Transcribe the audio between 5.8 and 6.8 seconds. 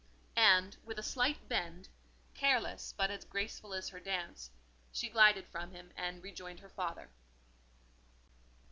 and rejoined her